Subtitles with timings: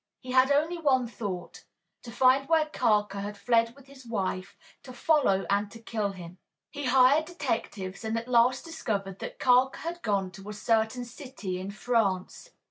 [0.19, 1.63] He had only one thought
[2.01, 6.39] to find where Carker had fled with his wife, to follow and to kill him.
[6.71, 11.59] He hired detectives and at last discovered that Carker had gone to a certain city
[11.59, 12.49] in France.